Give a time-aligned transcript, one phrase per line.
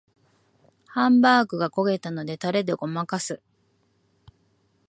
[0.87, 3.39] ハンバーグが焦げたのでタレでごまかす